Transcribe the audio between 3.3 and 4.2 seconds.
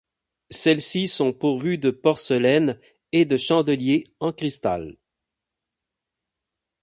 chandeliers